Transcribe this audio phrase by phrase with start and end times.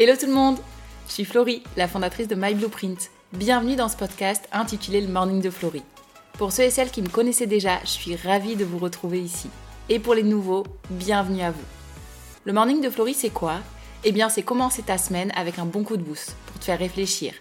[0.00, 0.58] Hello tout le monde
[1.06, 3.10] Je suis Florie, la fondatrice de My Blueprint.
[3.34, 5.82] Bienvenue dans ce podcast intitulé Le Morning de Florie.
[6.38, 9.50] Pour ceux et celles qui me connaissaient déjà, je suis ravie de vous retrouver ici.
[9.90, 11.64] Et pour les nouveaux, bienvenue à vous.
[12.46, 13.56] Le Morning de Florie, c'est quoi?
[14.02, 16.78] Eh bien, c'est commencer ta semaine avec un bon coup de boost pour te faire
[16.78, 17.34] réfléchir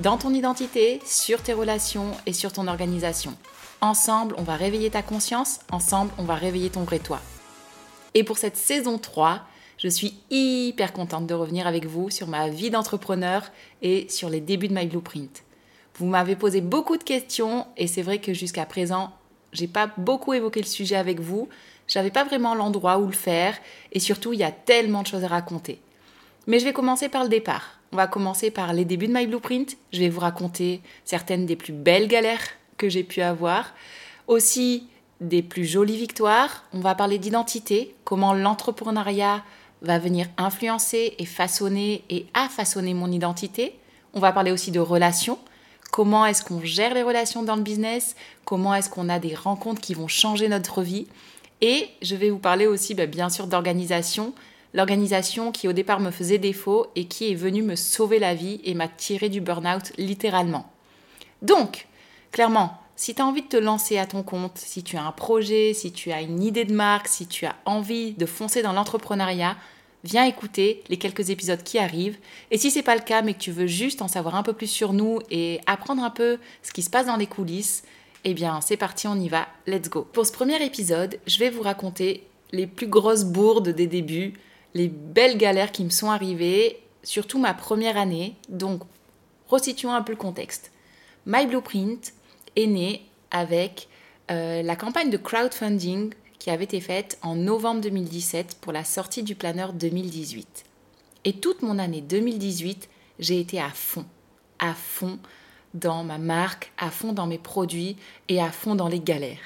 [0.00, 3.36] dans ton identité, sur tes relations et sur ton organisation.
[3.80, 7.20] Ensemble, on va réveiller ta conscience, ensemble, on va réveiller ton vrai toi.
[8.14, 9.42] Et pour cette saison 3,
[9.82, 13.50] je suis hyper contente de revenir avec vous sur ma vie d'entrepreneur
[13.82, 15.42] et sur les débuts de My Blueprint.
[15.96, 19.10] Vous m'avez posé beaucoup de questions et c'est vrai que jusqu'à présent,
[19.52, 21.48] j'ai pas beaucoup évoqué le sujet avec vous.
[21.88, 23.56] J'avais pas vraiment l'endroit où le faire
[23.90, 25.80] et surtout, il y a tellement de choses à raconter.
[26.46, 27.80] Mais je vais commencer par le départ.
[27.90, 29.76] On va commencer par les débuts de My Blueprint.
[29.92, 32.46] Je vais vous raconter certaines des plus belles galères
[32.78, 33.74] que j'ai pu avoir.
[34.28, 34.86] Aussi
[35.20, 36.64] des plus jolies victoires.
[36.72, 39.42] On va parler d'identité, comment l'entrepreneuriat
[39.82, 43.78] va venir influencer et façonner et a façonné mon identité.
[44.14, 45.38] On va parler aussi de relations.
[45.90, 48.16] Comment est-ce qu'on gère les relations dans le business?
[48.44, 51.06] Comment est-ce qu'on a des rencontres qui vont changer notre vie?
[51.60, 54.32] Et je vais vous parler aussi bah, bien sûr d'organisation.
[54.74, 58.60] L'organisation qui au départ me faisait défaut et qui est venue me sauver la vie
[58.64, 60.70] et m'a tiré du burn-out littéralement.
[61.42, 61.86] Donc,
[62.30, 65.12] clairement, si tu as envie de te lancer à ton compte, si tu as un
[65.12, 68.72] projet, si tu as une idée de marque, si tu as envie de foncer dans
[68.72, 69.56] l'entrepreneuriat,
[70.04, 72.18] viens écouter les quelques épisodes qui arrivent.
[72.50, 74.52] Et si c'est pas le cas, mais que tu veux juste en savoir un peu
[74.52, 77.82] plus sur nous et apprendre un peu ce qui se passe dans les coulisses,
[78.24, 80.06] eh bien c'est parti, on y va, let's go.
[80.12, 84.34] Pour ce premier épisode, je vais vous raconter les plus grosses bourdes des débuts,
[84.74, 88.36] les belles galères qui me sont arrivées, surtout ma première année.
[88.48, 88.82] Donc,
[89.48, 90.70] resituons un peu le contexte.
[91.26, 92.12] My Blueprint,
[92.56, 93.88] est né avec
[94.30, 99.22] euh, la campagne de crowdfunding qui avait été faite en novembre 2017 pour la sortie
[99.22, 100.64] du planeur 2018.
[101.24, 104.04] Et toute mon année 2018, j'ai été à fond,
[104.58, 105.18] à fond
[105.74, 107.96] dans ma marque, à fond dans mes produits
[108.28, 109.38] et à fond dans les galères.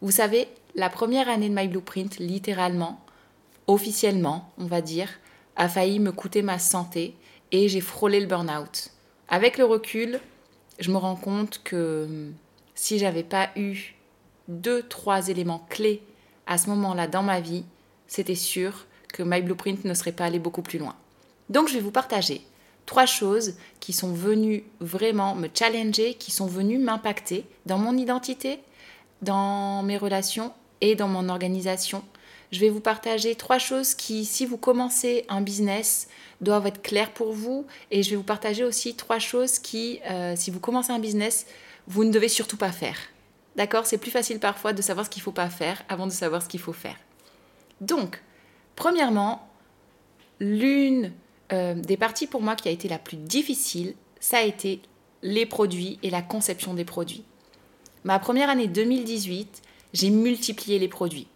[0.00, 3.00] Vous savez, la première année de My Blueprint, littéralement,
[3.66, 5.08] officiellement, on va dire,
[5.56, 7.14] a failli me coûter ma santé
[7.52, 8.90] et j'ai frôlé le burn-out.
[9.28, 10.20] Avec le recul,
[10.78, 12.34] je me rends compte que hum,
[12.74, 13.94] si j'avais pas eu
[14.48, 16.02] deux, trois éléments clés
[16.46, 17.64] à ce moment-là dans ma vie,
[18.06, 20.94] c'était sûr que My Blueprint ne serait pas allé beaucoup plus loin.
[21.48, 22.42] Donc je vais vous partager
[22.86, 28.60] trois choses qui sont venues vraiment me challenger, qui sont venues m'impacter dans mon identité,
[29.22, 32.02] dans mes relations et dans mon organisation.
[32.52, 36.08] Je vais vous partager trois choses qui, si vous commencez un business,
[36.44, 37.66] doivent être claires pour vous.
[37.90, 41.46] Et je vais vous partager aussi trois choses qui, euh, si vous commencez un business,
[41.86, 42.96] vous ne devez surtout pas faire.
[43.56, 43.86] D'accord?
[43.86, 46.42] C'est plus facile parfois de savoir ce qu'il ne faut pas faire avant de savoir
[46.42, 46.96] ce qu'il faut faire.
[47.80, 48.22] Donc,
[48.76, 49.48] premièrement,
[50.40, 51.12] l'une
[51.52, 54.80] euh, des parties pour moi qui a été la plus difficile, ça a été
[55.22, 57.24] les produits et la conception des produits.
[58.04, 59.62] Ma première année 2018,
[59.92, 61.28] j'ai multiplié les produits.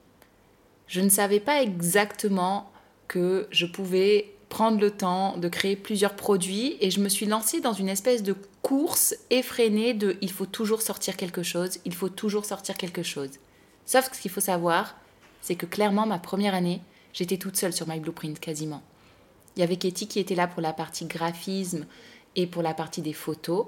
[0.86, 2.70] Je ne savais pas exactement
[3.06, 7.60] que je pouvais prendre le temps de créer plusieurs produits et je me suis lancée
[7.60, 12.08] dans une espèce de course effrénée de il faut toujours sortir quelque chose, il faut
[12.08, 13.30] toujours sortir quelque chose.
[13.84, 14.96] Sauf que ce qu'il faut savoir,
[15.40, 16.80] c'est que clairement ma première année,
[17.12, 18.82] j'étais toute seule sur My Blueprint quasiment.
[19.56, 21.86] Il y avait Katie qui était là pour la partie graphisme
[22.36, 23.66] et pour la partie des photos.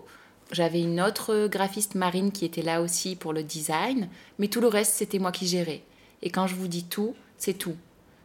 [0.52, 4.08] J'avais une autre graphiste marine qui était là aussi pour le design,
[4.38, 5.82] mais tout le reste c'était moi qui gérais.
[6.22, 7.76] Et quand je vous dis tout, c'est tout.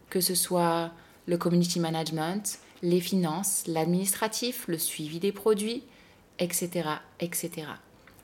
[0.09, 0.91] Que ce soit
[1.25, 5.83] le community management, les finances, l'administratif, le suivi des produits,
[6.39, 7.67] etc., etc.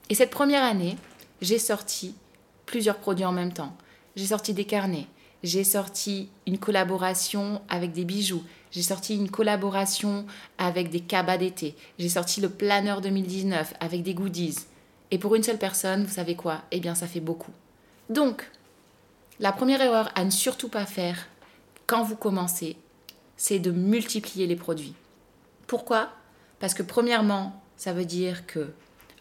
[0.10, 0.98] Et cette première année,
[1.42, 2.16] j'ai sorti
[2.66, 3.76] plusieurs produits en même temps.
[4.16, 5.08] J'ai sorti des carnets,
[5.44, 10.26] j'ai sorti une collaboration avec des bijoux, j'ai sorti une collaboration
[10.58, 14.58] avec des cabas d'été, j'ai sorti le planeur 2019 avec des goodies.
[15.12, 16.62] Et pour une seule personne, vous savez quoi?
[16.72, 17.52] Eh bien, ça fait beaucoup.
[18.10, 18.50] Donc,
[19.40, 21.28] la première erreur à ne surtout pas faire
[21.88, 22.78] quand vous commencez,
[23.42, 24.94] c'est de multiplier les produits.
[25.66, 26.10] Pourquoi?
[26.60, 28.72] Parce que premièrement, ça veut dire que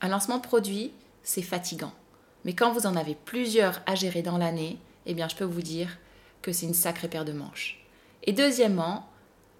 [0.02, 0.92] un lancement de produit,
[1.22, 1.94] c'est fatigant.
[2.44, 5.62] Mais quand vous en avez plusieurs à gérer dans l'année, eh bien, je peux vous
[5.62, 5.96] dire
[6.42, 7.82] que c'est une sacrée paire de manches.
[8.24, 9.08] Et deuxièmement,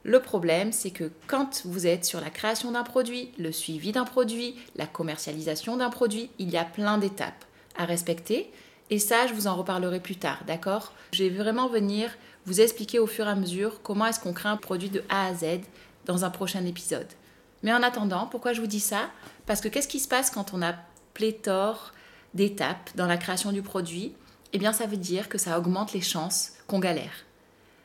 [0.03, 4.05] le problème, c'est que quand vous êtes sur la création d'un produit, le suivi d'un
[4.05, 7.47] produit, la commercialisation d'un produit, il y a plein d'étapes
[7.79, 8.51] à respecter.
[8.91, 10.93] Et ça, je vous en reparlerai plus tard, d'accord?
[11.13, 12.11] Je vais vraiment venir
[12.47, 15.27] vous expliquer au fur et à mesure comment est-ce qu'on crée un produit de A
[15.27, 15.61] à Z
[16.07, 17.07] dans un prochain épisode.
[17.63, 19.11] Mais en attendant, pourquoi je vous dis ça?
[19.47, 20.75] Parce que qu'est-ce qui se passe quand on a
[21.15, 21.93] pléthore
[22.35, 24.15] d'étapes dans la création du produit?
[24.53, 27.25] Eh bien, ça veut dire que ça augmente les chances qu'on galère.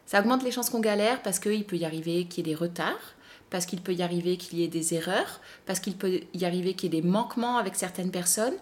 [0.05, 2.59] Ça augmente les chances qu'on galère parce qu'il peut y arriver qu'il y ait des
[2.59, 3.15] retards,
[3.49, 6.73] parce qu'il peut y arriver qu'il y ait des erreurs, parce qu'il peut y arriver
[6.73, 8.55] qu'il y ait des manquements avec certaines personnes.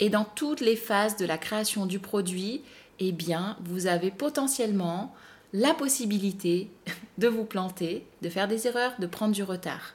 [0.00, 2.62] Et dans toutes les phases de la création du produit,
[2.98, 5.14] eh bien, vous avez potentiellement
[5.52, 6.70] la possibilité
[7.18, 9.94] de vous planter, de faire des erreurs, de prendre du retard.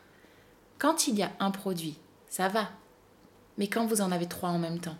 [0.79, 1.97] Quand il y a un produit,
[2.27, 2.69] ça va.
[3.57, 4.97] Mais quand vous en avez trois en même temps,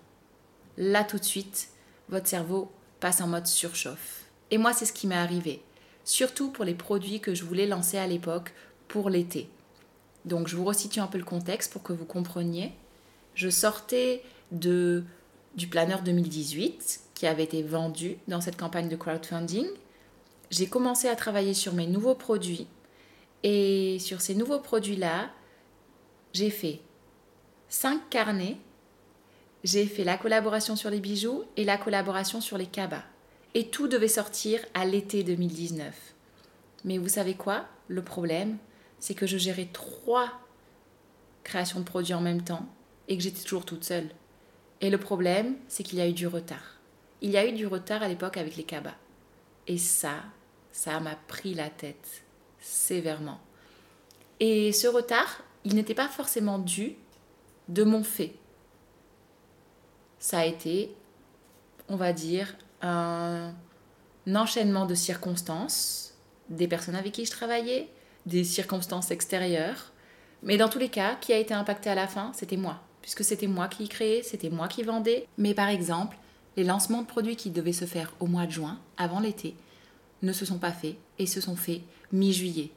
[0.78, 1.70] là tout de suite,
[2.10, 4.26] votre cerveau passe en mode surchauffe.
[4.52, 5.64] Et moi, c'est ce qui m'est arrivé.
[6.06, 8.54] Surtout pour les produits que je voulais lancer à l'époque
[8.88, 9.50] pour l'été.
[10.26, 12.72] Donc je vous resitue un peu le contexte pour que vous compreniez.
[13.36, 15.04] Je sortais de,
[15.56, 19.68] du planeur 2018 qui avait été vendu dans cette campagne de crowdfunding.
[20.50, 22.68] J'ai commencé à travailler sur mes nouveaux produits
[23.44, 25.30] et sur ces nouveaux produits-là,
[26.32, 26.80] j'ai fait
[27.68, 28.58] cinq carnets,
[29.64, 33.04] j'ai fait la collaboration sur les bijoux et la collaboration sur les cabas.
[33.54, 35.94] Et tout devait sortir à l'été 2019.
[36.86, 37.66] Mais vous savez quoi?
[37.88, 38.58] Le problème,
[39.00, 40.32] c'est que je gérais trois
[41.44, 42.66] créations de produits en même temps
[43.08, 44.10] et que j'étais toujours toute seule.
[44.82, 46.73] Et le problème, c'est qu'il y a eu du retard.
[47.24, 48.96] Il y a eu du retard à l'époque avec les cabas.
[49.66, 50.16] Et ça,
[50.74, 52.24] ça m'a pris la tête
[52.60, 53.40] sévèrement.
[54.42, 56.98] Et ce retard, il n'était pas forcément dû
[57.70, 58.36] de mon fait.
[60.20, 60.94] Ça a été,
[61.88, 63.54] on va dire, un
[64.28, 66.16] enchaînement de circonstances,
[66.50, 67.88] des personnes avec qui je travaillais,
[68.26, 69.94] des circonstances extérieures.
[70.42, 72.82] Mais dans tous les cas, qui a été impacté à la fin, c'était moi.
[73.02, 75.26] Puisque c'était moi qui créais, c'était moi qui vendais.
[75.38, 76.18] Mais par exemple,
[76.56, 79.56] les lancements de produits qui devaient se faire au mois de juin, avant l'été,
[80.22, 82.72] ne se sont pas faits et se sont faits mi-juillet.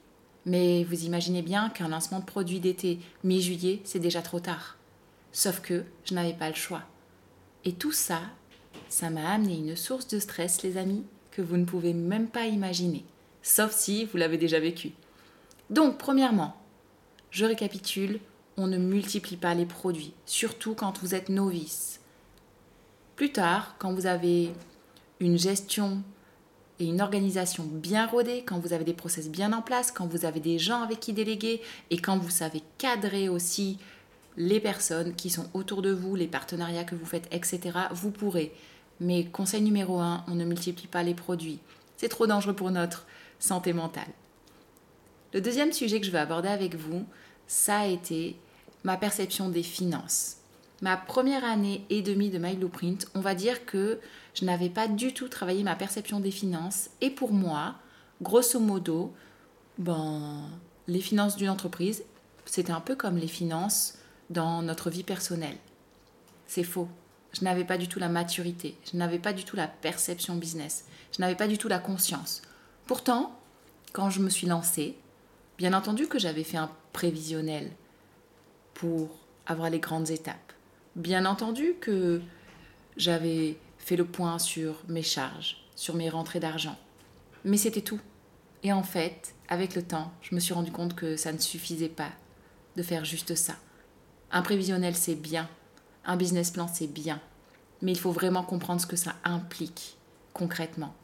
[0.45, 4.77] Mais vous imaginez bien qu'un lancement de produit d'été mi-juillet, c'est déjà trop tard.
[5.33, 6.83] Sauf que je n'avais pas le choix.
[7.65, 8.21] Et tout ça,
[8.89, 12.47] ça m'a amené une source de stress, les amis, que vous ne pouvez même pas
[12.47, 13.05] imaginer.
[13.43, 14.93] Sauf si vous l'avez déjà vécu.
[15.69, 16.57] Donc, premièrement,
[17.31, 18.21] je récapitule,
[18.57, 22.01] on ne multiplie pas les produits, surtout quand vous êtes novice.
[23.17, 24.53] Plus tard, quand vous avez
[25.21, 26.03] une gestion
[26.79, 30.27] et une organisation bien rodée, quand vous avez des process bien en place, quand vous
[30.27, 33.79] avez des gens avec qui déléguer et quand vous savez cadrer aussi
[34.37, 38.53] les personnes qui sont autour de vous, les partenariats que vous faites, etc., vous pourrez.
[39.01, 41.59] Mais conseil numéro un, on ne multiplie pas les produits.
[41.97, 43.07] C'est trop dangereux pour notre
[43.39, 44.13] santé mentale.
[45.33, 47.07] Le deuxième sujet que je veux aborder avec vous,
[47.47, 48.37] ça a été
[48.85, 50.37] ma perception des finances.
[50.83, 53.99] Ma première année et demie de My Blueprint, on va dire que
[54.35, 56.91] je n'avais pas du tout travaillé ma perception des finances.
[57.01, 57.77] Et pour moi,
[58.21, 59.15] grosso modo,
[59.79, 60.43] ben,
[60.87, 62.05] les finances d'une entreprise,
[62.45, 65.57] c'était un peu comme les finances dans notre vie personnelle.
[66.47, 66.89] C'est faux.
[67.33, 70.87] Je n'avais pas du tout la maturité, je n'avais pas du tout la perception business,
[71.15, 72.41] je n'avais pas du tout la conscience.
[72.87, 73.39] Pourtant,
[73.93, 74.97] quand je me suis lancée,
[75.59, 77.71] bien entendu que j'avais fait un prévisionnel
[78.73, 79.11] pour
[79.47, 80.53] avoir les grandes étapes.
[80.97, 82.23] Bien entendu que
[82.97, 86.79] j'avais fait le point sur mes charges, sur mes rentrées d'argent.
[87.45, 88.01] Mais c'était tout.
[88.63, 91.91] Et en fait, avec le temps, je me suis rendu compte que ça ne suffisait
[91.91, 92.09] pas
[92.77, 93.57] de faire juste ça.
[94.31, 95.51] Un prévisionnel, c'est bien.
[96.07, 97.21] Un business plan, c'est bien.
[97.83, 99.99] Mais il faut vraiment comprendre ce que ça implique
[100.33, 100.95] concrètement.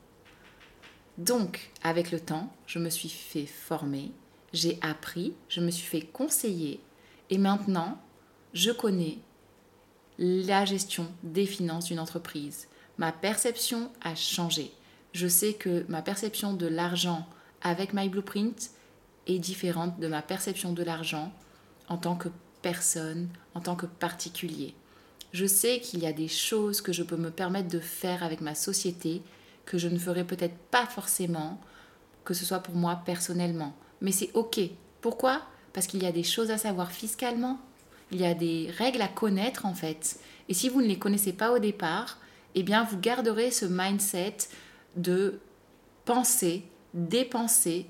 [1.18, 4.10] Donc, avec le temps, je me suis fait former,
[4.54, 6.80] j'ai appris, je me suis fait conseiller
[7.28, 8.00] et maintenant,
[8.54, 9.18] je connais
[10.18, 12.68] la gestion des finances d'une entreprise.
[12.98, 14.72] Ma perception a changé.
[15.12, 17.26] Je sais que ma perception de l'argent
[17.62, 18.70] avec My Blueprint
[19.26, 21.32] est différente de ma perception de l'argent
[21.88, 22.28] en tant que
[22.60, 24.74] personne, en tant que particulier.
[25.32, 28.40] Je sais qu'il y a des choses que je peux me permettre de faire avec
[28.40, 29.22] ma société
[29.64, 31.60] que je ne ferai peut-être pas forcément,
[32.24, 33.74] que ce soit pour moi personnellement.
[34.00, 34.60] Mais c'est OK.
[35.00, 35.42] Pourquoi?
[35.72, 37.58] Parce qu'il y a des choses à savoir fiscalement,
[38.12, 40.18] il y a des règles à connaître en fait.
[40.48, 42.18] Et si vous ne les connaissez pas au départ,
[42.54, 44.36] eh bien vous garderez ce mindset
[44.96, 45.40] de
[46.04, 46.64] penser,
[46.94, 47.86] dépenser,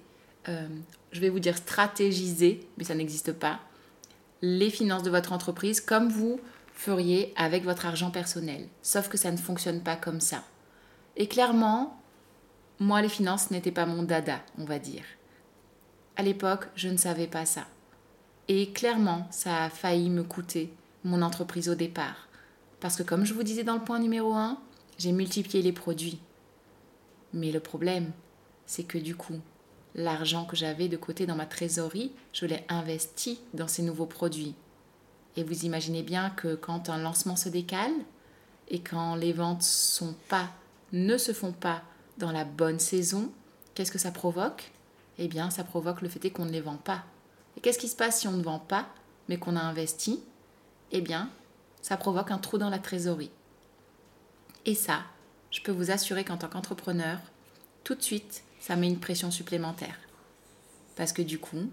[0.49, 0.69] euh,
[1.11, 3.61] je vais vous dire stratégiser, mais ça n'existe pas,
[4.41, 6.41] les finances de votre entreprise comme vous
[6.73, 8.67] feriez avec votre argent personnel.
[8.83, 10.45] Sauf que ça ne fonctionne pas comme ça.
[11.17, 12.01] Et clairement,
[12.79, 15.05] moi, les finances n'étaient pas mon dada, on va dire.
[16.17, 17.67] À l'époque, je ne savais pas ça.
[18.49, 20.73] Et clairement, ça a failli me coûter
[21.05, 22.29] mon entreprise au départ.
[22.81, 24.59] Parce que comme je vous disais dans le point numéro 1,
[24.99, 26.21] j'ai multiplié les produits.
[27.33, 28.13] Mais le problème,
[28.67, 29.39] c'est que du coup,
[29.95, 34.55] l'argent que j'avais de côté dans ma trésorerie, je l'ai investi dans ces nouveaux produits.
[35.37, 37.93] Et vous imaginez bien que quand un lancement se décale
[38.69, 39.65] et quand les ventes
[40.93, 41.83] ne se font pas
[42.19, 43.33] dans la bonne saison,
[43.75, 44.73] qu'est-ce que ça provoque?
[45.19, 47.05] Eh bien, ça provoque le fait qu'on ne les vend pas.
[47.57, 48.89] Et qu'est-ce qui se passe si on ne vend pas,
[49.29, 50.23] mais qu'on a investi?
[50.91, 51.31] Eh bien,
[51.81, 53.31] ça provoque un trou dans la trésorerie.
[54.65, 55.03] Et ça,
[55.51, 57.19] je peux vous assurer qu'en tant qu'entrepreneur,
[57.85, 59.99] tout de suite, ça met une pression supplémentaire.
[60.97, 61.71] Parce que du coup,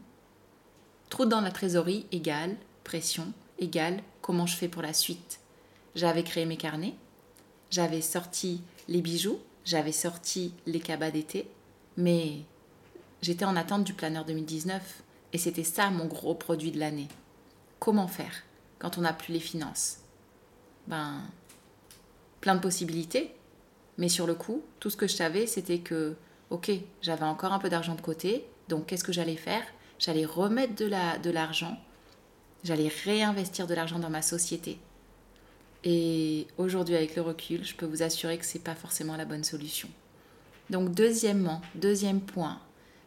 [1.10, 5.40] trou dans la trésorerie égale pression égale comment je fais pour la suite.
[5.94, 6.96] J'avais créé mes carnets,
[7.70, 11.48] j'avais sorti les bijoux, j'avais sorti les cabas d'été,
[11.98, 12.40] mais
[13.22, 17.08] j'étais en attente du planeur 2019 et c'était ça mon gros produit de l'année.
[17.80, 18.44] Comment faire
[18.80, 19.98] quand on n'a plus les finances?
[20.88, 21.22] Ben,
[22.42, 23.36] plein de possibilités,
[23.98, 26.16] mais sur le coup, tout ce que je savais, c'était que,
[26.50, 26.72] ok,
[27.02, 29.64] j'avais encore un peu d'argent de côté, donc qu'est-ce que j'allais faire?
[30.00, 31.78] J'allais remettre de l'argent,
[32.64, 34.80] j'allais réinvestir de l'argent dans ma société.
[35.84, 39.26] Et aujourd'hui, avec le recul, je peux vous assurer que ce n'est pas forcément la
[39.26, 39.90] bonne solution.
[40.70, 42.60] Donc, deuxièmement, deuxième point,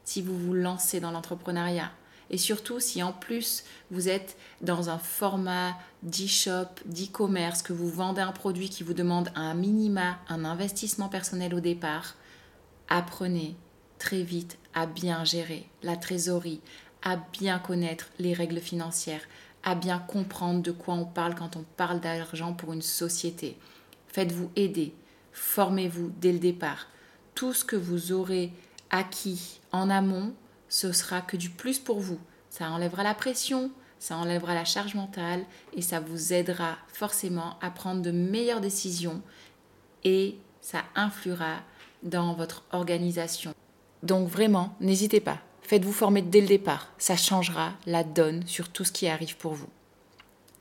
[0.04, 1.90] si vous vous lancez dans l'entrepreneuriat,
[2.30, 8.22] et surtout si en plus vous êtes dans un format d'e-shop, d'e-commerce, que vous vendez
[8.22, 12.14] un produit qui vous demande un minima, un investissement personnel au départ,
[12.88, 13.56] apprenez
[13.98, 16.60] très vite à bien gérer la trésorerie,
[17.02, 19.22] à bien connaître les règles financières,
[19.62, 23.56] à bien comprendre de quoi on parle quand on parle d'argent pour une société.
[24.08, 24.94] Faites-vous aider,
[25.32, 26.88] formez-vous dès le départ.
[27.34, 28.52] Tout ce que vous aurez
[28.90, 30.34] acquis en amont,
[30.72, 32.18] ce sera que du plus pour vous.
[32.48, 35.44] Ça enlèvera la pression, ça enlèvera la charge mentale
[35.76, 39.20] et ça vous aidera forcément à prendre de meilleures décisions
[40.02, 41.56] et ça influera
[42.02, 43.52] dans votre organisation.
[44.02, 48.84] Donc vraiment, n'hésitez pas, Faites-vous former dès le départ, ça changera la donne sur tout
[48.84, 49.68] ce qui arrive pour vous.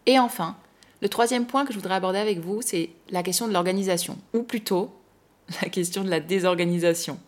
[0.06, 0.56] Et enfin,
[1.01, 4.44] le troisième point que je voudrais aborder avec vous, c'est la question de l'organisation, ou
[4.44, 4.94] plutôt
[5.62, 7.20] la question de la désorganisation.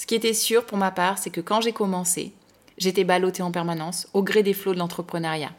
[0.00, 2.32] Ce qui était sûr pour ma part, c'est que quand j'ai commencé,
[2.78, 5.52] j'étais ballottée en permanence au gré des flots de l'entrepreneuriat.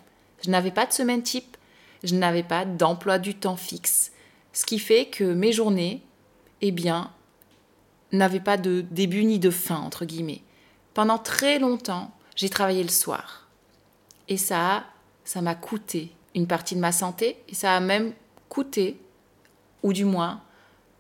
[0.44, 1.58] Je n'avais pas de semaine type,
[2.04, 4.12] je n'avais pas d'emploi du temps fixe,
[4.52, 6.02] ce qui fait que mes journées,
[6.62, 7.12] eh bien,
[8.12, 10.42] n'avaient pas de début ni de fin, entre guillemets.
[10.96, 13.48] Pendant très longtemps, j'ai travaillé le soir.
[14.28, 14.86] Et ça,
[15.24, 18.12] ça m'a coûté une partie de ma santé et ça a même
[18.50, 19.00] coûté,
[19.84, 20.42] ou du moins,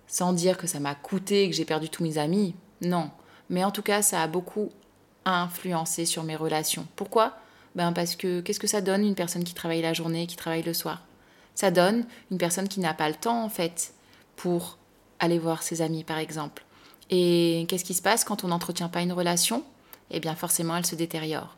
[0.06, 3.10] sans dire que ça m'a coûté et que j'ai perdu tous mes amis, non.
[3.52, 4.70] Mais en tout cas, ça a beaucoup
[5.26, 6.88] influencé sur mes relations.
[6.96, 7.38] Pourquoi?
[7.76, 10.64] Ben Parce que qu'est-ce que ça donne une personne qui travaille la journée qui travaille
[10.64, 11.04] le soir?
[11.54, 13.94] Ça donne une personne qui n'a pas le temps, en fait,
[14.36, 14.80] pour
[15.20, 16.64] aller voir ses amis, par exemple.
[17.12, 19.64] Et qu'est-ce qui se passe quand on n'entretient pas une relation?
[20.10, 21.58] Eh bien forcément elle se détériore.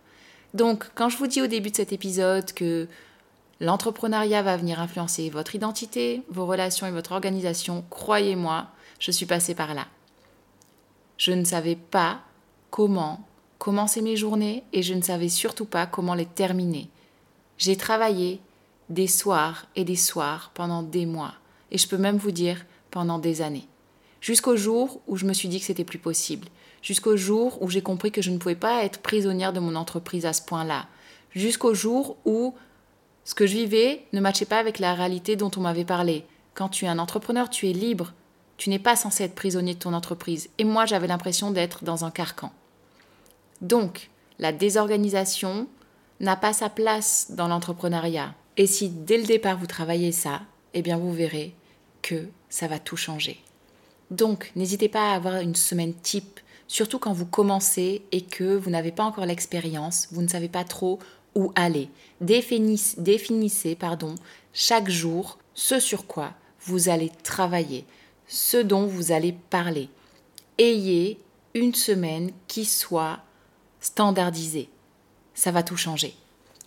[0.53, 2.87] Donc quand je vous dis au début de cet épisode que
[3.59, 8.67] l'entrepreneuriat va venir influencer votre identité, vos relations et votre organisation, croyez-moi,
[8.99, 9.85] je suis passée par là.
[11.17, 12.21] Je ne savais pas
[12.69, 13.25] comment
[13.57, 16.89] commencer mes journées et je ne savais surtout pas comment les terminer.
[17.57, 18.41] J'ai travaillé
[18.89, 21.33] des soirs et des soirs pendant des mois
[21.71, 23.67] et je peux même vous dire pendant des années.
[24.21, 26.47] Jusqu'au jour où je me suis dit que c'était plus possible,
[26.81, 30.25] jusqu'au jour où j'ai compris que je ne pouvais pas être prisonnière de mon entreprise
[30.25, 30.87] à ce point-là,
[31.31, 32.53] jusqu'au jour où
[33.23, 36.25] ce que je vivais ne matchait pas avec la réalité dont on m'avait parlé.
[36.53, 38.13] Quand tu es un entrepreneur, tu es libre.
[38.57, 40.49] Tu n'es pas censé être prisonnier de ton entreprise.
[40.57, 42.51] Et moi, j'avais l'impression d'être dans un carcan.
[43.61, 45.67] Donc, la désorganisation
[46.19, 48.33] n'a pas sa place dans l'entrepreneuriat.
[48.57, 50.41] Et si dès le départ vous travaillez ça,
[50.73, 51.55] eh bien vous verrez
[52.01, 53.41] que ça va tout changer.
[54.11, 58.69] Donc, n'hésitez pas à avoir une semaine type surtout quand vous commencez et que vous
[58.69, 60.99] n'avez pas encore l'expérience, vous ne savez pas trop
[61.35, 61.89] où aller.
[62.19, 64.15] Définissez, pardon,
[64.53, 66.33] chaque jour ce sur quoi
[66.65, 67.85] vous allez travailler,
[68.27, 69.89] ce dont vous allez parler.
[70.57, 71.19] Ayez
[71.53, 73.19] une semaine qui soit
[73.79, 74.69] standardisée.
[75.33, 76.15] Ça va tout changer.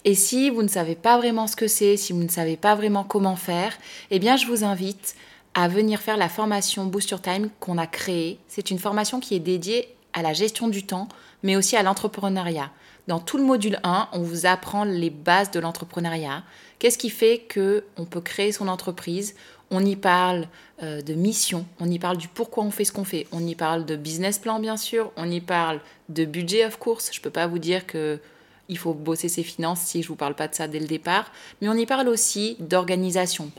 [0.04, 2.74] Et si vous ne savez pas vraiment ce que c'est, si vous ne savez pas
[2.74, 3.76] vraiment comment faire,
[4.10, 5.16] eh bien je vous invite
[5.54, 8.38] à venir faire la formation Boost Your Time qu'on a créée.
[8.46, 11.08] C'est une formation qui est dédiée à la gestion du temps,
[11.42, 12.70] mais aussi à l'entrepreneuriat.
[13.08, 16.42] Dans tout le module 1, on vous apprend les bases de l'entrepreneuriat.
[16.78, 19.34] Qu'est-ce qui fait que on peut créer son entreprise
[19.70, 20.46] On y parle
[20.82, 23.54] euh, de mission, on y parle du pourquoi on fait ce qu'on fait, on y
[23.54, 27.10] parle de business plan bien sûr, on y parle de budget of course.
[27.12, 28.20] Je peux pas vous dire que
[28.68, 31.32] il faut bosser ses finances si je vous parle pas de ça dès le départ,
[31.60, 33.50] mais on y parle aussi d'organisation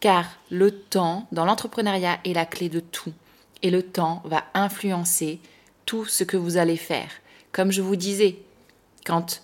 [0.00, 3.12] car le temps dans l'entrepreneuriat est la clé de tout.
[3.62, 5.40] Et le temps va influencer
[5.86, 7.08] tout ce que vous allez faire.
[7.52, 8.38] Comme je vous disais,
[9.04, 9.42] quand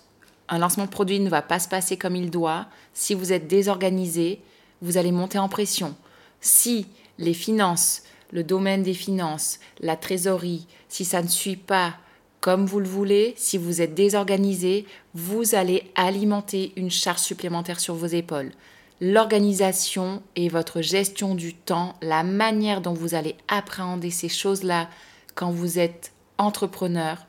[0.49, 3.47] un lancement de produit ne va pas se passer comme il doit, si vous êtes
[3.47, 4.39] désorganisé,
[4.81, 5.95] vous allez monter en pression.
[6.43, 6.87] Si
[7.19, 11.95] les finances, le domaine des finances, la trésorerie, si ça ne suit pas
[12.41, 17.95] comme vous le voulez, si vous êtes désorganisé, vous allez alimenter une charge supplémentaire sur
[17.95, 18.51] vos épaules.
[18.99, 24.89] L'organisation et votre gestion du temps, la manière dont vous allez appréhender ces choses-là
[25.35, 27.25] quand vous êtes entrepreneur,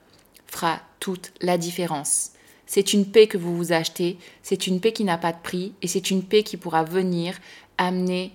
[0.49, 2.33] fera toute la différence.
[2.67, 5.73] C'est une paix que vous vous achetez, c'est une paix qui n'a pas de prix
[5.83, 7.39] et c'est une paix qui pourra venir
[7.79, 8.33] amener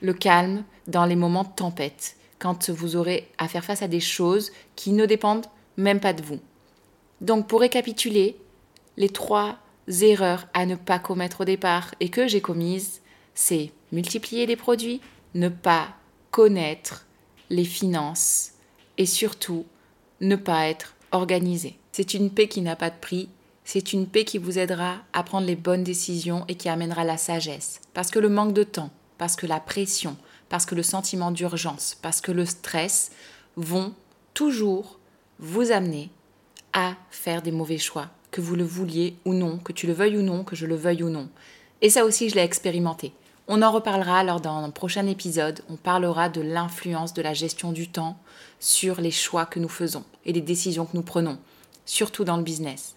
[0.00, 4.00] le calme dans les moments de tempête, quand vous aurez à faire face à des
[4.00, 6.40] choses qui ne dépendent même pas de vous.
[7.20, 8.36] Donc pour récapituler,
[8.96, 9.58] les trois
[10.00, 13.00] erreurs à ne pas commettre au départ et que j'ai commises,
[13.34, 15.00] c'est multiplier les produits,
[15.34, 15.88] ne pas
[16.30, 17.06] connaître
[17.50, 18.52] les finances
[18.98, 19.64] et surtout
[20.20, 21.78] ne pas être organisé.
[21.92, 23.28] C'est une paix qui n'a pas de prix,
[23.64, 27.16] c'est une paix qui vous aidera à prendre les bonnes décisions et qui amènera la
[27.16, 27.80] sagesse.
[27.94, 30.16] Parce que le manque de temps, parce que la pression,
[30.48, 33.10] parce que le sentiment d'urgence, parce que le stress
[33.56, 33.94] vont
[34.34, 34.98] toujours
[35.38, 36.10] vous amener
[36.72, 40.18] à faire des mauvais choix, que vous le vouliez ou non, que tu le veuilles
[40.18, 41.28] ou non, que je le veuille ou non.
[41.80, 43.12] Et ça aussi, je l'ai expérimenté.
[43.48, 45.62] On en reparlera lors d'un prochain épisode.
[45.68, 48.18] On parlera de l'influence de la gestion du temps
[48.58, 51.38] sur les choix que nous faisons et les décisions que nous prenons,
[51.84, 52.96] surtout dans le business.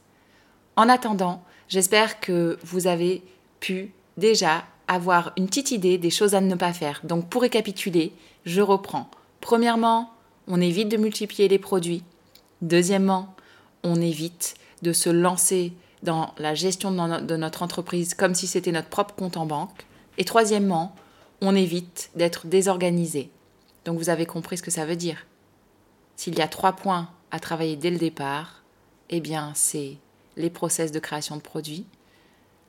[0.75, 3.21] En attendant, j'espère que vous avez
[3.59, 6.99] pu déjà avoir une petite idée des choses à ne pas faire.
[7.03, 8.11] Donc pour récapituler,
[8.45, 9.09] je reprends.
[9.39, 10.11] Premièrement,
[10.47, 12.03] on évite de multiplier les produits.
[12.61, 13.35] Deuxièmement,
[13.83, 18.89] on évite de se lancer dans la gestion de notre entreprise comme si c'était notre
[18.89, 19.85] propre compte en banque.
[20.17, 20.95] Et troisièmement,
[21.39, 23.29] on évite d'être désorganisé.
[23.85, 25.27] Donc vous avez compris ce que ça veut dire.
[26.15, 28.63] S'il y a trois points à travailler dès le départ,
[29.11, 29.97] eh bien c'est
[30.35, 31.85] les process de création de produits,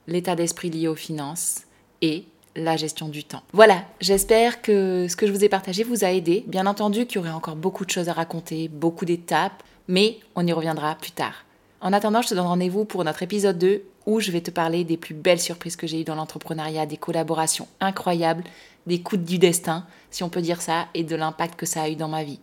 [0.06, 1.62] l'état d'esprit lié aux finances
[2.02, 2.24] et
[2.56, 3.42] la gestion du temps.
[3.52, 6.44] Voilà, j'espère que ce que je vous ai partagé vous a aidé.
[6.46, 10.46] Bien entendu qu'il y aurait encore beaucoup de choses à raconter, beaucoup d'étapes, mais on
[10.46, 11.44] y reviendra plus tard.
[11.80, 14.84] En attendant, je te donne rendez-vous pour notre épisode 2 où je vais te parler
[14.84, 18.44] des plus belles surprises que j'ai eues dans l'entrepreneuriat, des collaborations incroyables,
[18.86, 21.88] des coups du destin, si on peut dire ça, et de l'impact que ça a
[21.88, 22.40] eu dans ma vie.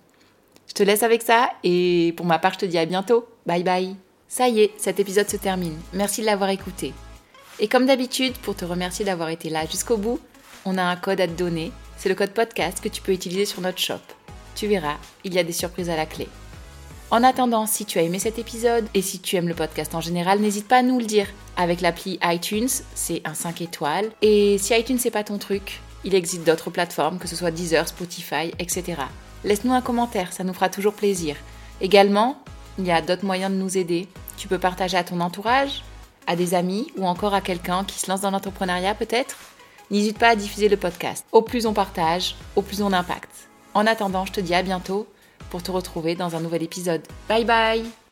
[0.67, 3.27] Je te laisse avec ça et pour ma part, je te dis à bientôt.
[3.45, 3.95] Bye bye.
[4.27, 5.77] Ça y est, cet épisode se termine.
[5.93, 6.93] Merci de l'avoir écouté.
[7.59, 10.19] Et comme d'habitude, pour te remercier d'avoir été là jusqu'au bout,
[10.65, 11.71] on a un code à te donner.
[11.97, 14.01] C'est le code podcast que tu peux utiliser sur notre shop.
[14.55, 16.27] Tu verras, il y a des surprises à la clé.
[17.09, 20.01] En attendant, si tu as aimé cet épisode et si tu aimes le podcast en
[20.01, 21.27] général, n'hésite pas à nous le dire.
[21.55, 24.11] Avec l'appli iTunes, c'est un 5 étoiles.
[24.21, 27.87] Et si iTunes c'est pas ton truc, il existe d'autres plateformes, que ce soit Deezer,
[27.87, 29.01] Spotify, etc.
[29.43, 31.35] Laisse-nous un commentaire, ça nous fera toujours plaisir.
[31.81, 32.37] Également,
[32.77, 34.07] il y a d'autres moyens de nous aider.
[34.37, 35.83] Tu peux partager à ton entourage,
[36.27, 39.35] à des amis ou encore à quelqu'un qui se lance dans l'entrepreneuriat peut-être?
[39.89, 41.25] N'hésite pas à diffuser le podcast.
[41.31, 43.47] Au plus on partage, au plus on impacte.
[43.73, 45.07] En attendant, je te dis à bientôt
[45.49, 47.01] pour te retrouver dans un nouvel épisode.
[47.29, 48.06] Bye bye